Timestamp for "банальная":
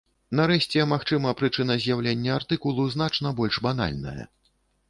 3.67-4.23